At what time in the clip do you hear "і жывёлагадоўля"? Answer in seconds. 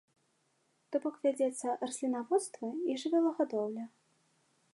2.91-3.85